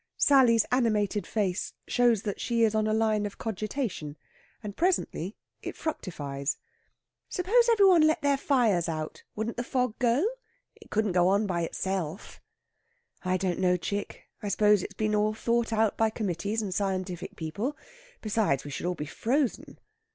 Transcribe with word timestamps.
Sally's 0.17 0.65
animated 0.71 1.27
face 1.27 1.73
shows 1.87 2.23
that 2.23 2.41
she 2.41 2.63
is 2.63 2.73
on 2.73 2.87
a 2.87 2.91
line 2.91 3.27
of 3.27 3.37
cogitation, 3.37 4.17
and 4.63 4.75
presently 4.75 5.35
it 5.61 5.77
fructifies. 5.77 6.57
"Suppose 7.29 7.69
every 7.69 7.85
one 7.85 8.01
let 8.01 8.23
their 8.23 8.35
fires 8.37 8.89
out, 8.89 9.21
wouldn't 9.35 9.57
the 9.57 9.63
fog 9.63 9.93
go? 9.99 10.25
It 10.75 10.89
couldn't 10.89 11.11
go 11.11 11.27
on 11.27 11.45
by 11.45 11.61
itself." 11.61 12.41
"I 13.23 13.37
don't 13.37 13.59
know, 13.59 13.77
chick. 13.77 14.23
I 14.41 14.47
suppose 14.47 14.81
it's 14.81 14.95
been 14.95 15.13
all 15.13 15.35
thought 15.35 15.71
out 15.71 15.97
by 15.97 16.09
committees 16.09 16.63
and 16.63 16.73
scientific 16.73 17.35
people. 17.35 17.77
Besides, 18.21 18.63
we 18.63 18.71
should 18.71 18.87
all 18.87 18.95
be 18.95 19.05
frozen." 19.05 19.77